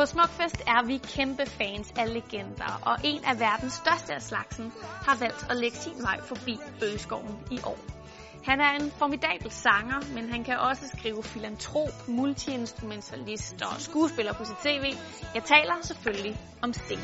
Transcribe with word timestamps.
På 0.00 0.06
Smukfest 0.06 0.62
er 0.66 0.86
vi 0.86 0.96
kæmpe 0.98 1.46
fans 1.46 1.92
af 1.98 2.14
legender, 2.14 2.80
og 2.82 2.96
en 3.04 3.24
af 3.24 3.40
verdens 3.40 3.72
største 3.72 4.14
af 4.14 4.22
slagsen 4.22 4.72
har 5.06 5.16
valgt 5.18 5.46
at 5.50 5.56
lægge 5.56 5.76
sin 5.76 6.02
vej 6.02 6.20
forbi 6.20 6.58
Bøgeskoven 6.80 7.38
i 7.50 7.58
år. 7.64 7.78
Han 8.44 8.60
er 8.60 8.70
en 8.80 8.90
formidabel 8.90 9.50
sanger, 9.50 10.14
men 10.14 10.30
han 10.30 10.44
kan 10.44 10.58
også 10.58 10.88
skrive 10.98 11.22
filantrop, 11.22 12.08
multiinstrumentalist 12.08 13.62
og 13.62 13.80
skuespiller 13.80 14.32
på 14.32 14.44
sit 14.44 14.56
tv. 14.56 14.84
Jeg 15.34 15.44
taler 15.44 15.74
selvfølgelig 15.82 16.36
om 16.62 16.72
Sting. 16.72 17.00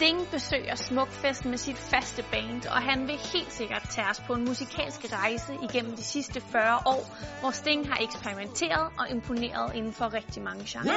Sting 0.00 0.30
besøger 0.30 0.74
Smukfest 0.74 1.44
med 1.44 1.58
sit 1.58 1.78
faste 1.78 2.24
band, 2.30 2.66
og 2.66 2.82
han 2.82 3.06
vil 3.06 3.18
helt 3.32 3.52
sikkert 3.52 3.88
tage 3.90 4.06
os 4.10 4.20
på 4.26 4.32
en 4.34 4.44
musikalsk 4.44 5.12
rejse 5.12 5.52
igennem 5.62 5.96
de 5.96 6.02
sidste 6.04 6.40
40 6.40 6.76
år, 6.86 7.16
hvor 7.40 7.50
Sting 7.50 7.88
har 7.88 7.98
eksperimenteret 8.04 8.88
og 8.98 9.10
imponeret 9.10 9.74
inden 9.74 9.92
for 9.92 10.14
rigtig 10.14 10.42
mange 10.42 10.64
genrer. 10.68 10.96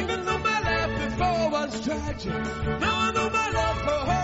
Even 0.00 0.20
though 0.26 0.42
my 0.50 0.58
life 0.70 0.92
before 1.04 1.50
was 1.52 1.80
tragic, 1.86 2.32
now 2.84 3.08
I 3.08 3.12
know 3.14 3.28
my 3.38 3.46
love 3.58 3.78
for 3.86 4.10
her. 4.10 4.19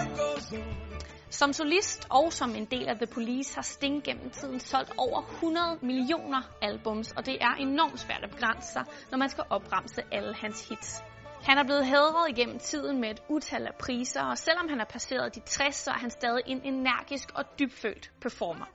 Som 1.36 1.52
solist 1.52 2.06
og 2.10 2.32
som 2.32 2.54
en 2.54 2.64
del 2.64 2.88
af 2.88 2.96
The 2.96 3.06
Police 3.06 3.54
har 3.54 3.62
Sting 3.62 4.04
gennem 4.04 4.30
tiden 4.30 4.60
solgt 4.60 4.92
over 4.98 5.22
100 5.22 5.78
millioner 5.82 6.42
albums, 6.62 7.12
og 7.12 7.26
det 7.26 7.36
er 7.40 7.54
enormt 7.58 8.00
svært 8.00 8.24
at 8.24 8.30
begrænse 8.30 8.72
sig, 8.72 8.84
når 9.10 9.18
man 9.18 9.28
skal 9.28 9.44
opremse 9.50 10.02
alle 10.12 10.34
hans 10.34 10.68
hits. 10.68 11.02
Han 11.42 11.58
er 11.58 11.64
blevet 11.64 11.86
hædret 11.86 12.28
igennem 12.28 12.58
tiden 12.58 13.00
med 13.00 13.10
et 13.10 13.22
utal 13.28 13.66
af 13.66 13.74
priser, 13.80 14.22
og 14.22 14.38
selvom 14.38 14.68
han 14.68 14.80
er 14.80 14.84
passeret 14.84 15.34
de 15.34 15.40
60, 15.40 15.74
så 15.74 15.90
er 15.90 15.98
han 15.98 16.10
stadig 16.10 16.42
en 16.46 16.60
energisk 16.64 17.28
og 17.34 17.44
dybfølt 17.58 18.10
performer. 18.20 18.66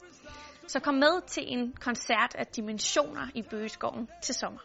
Så 0.67 0.79
kom 0.79 0.93
med 0.93 1.21
til 1.27 1.43
en 1.47 1.73
koncert 1.73 2.35
af 2.35 2.47
dimensioner 2.47 3.27
i 3.35 3.41
Bøgeskoven 3.41 4.07
til 4.23 4.35
sommer. 4.35 4.61